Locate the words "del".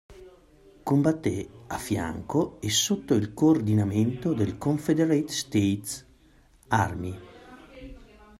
4.33-4.57